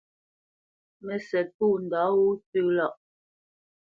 Mə́sɛ̌t 1.05 1.47
pô 1.57 1.65
ndǎ 1.83 2.01
wó 2.17 2.27
tsə̄ 2.49 2.63
lâʼ. 2.77 2.93